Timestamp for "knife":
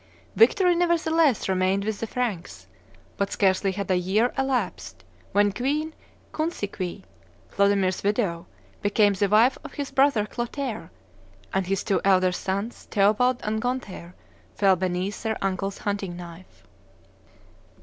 16.17-16.63